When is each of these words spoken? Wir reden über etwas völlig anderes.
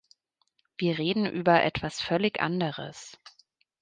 Wir 0.77 0.97
reden 0.97 1.27
über 1.27 1.61
etwas 1.63 2.01
völlig 2.01 2.41
anderes. 2.41 3.19